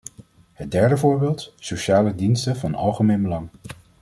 [0.53, 3.49] Het derde voorbeeld: sociale diensten van algemeen belang.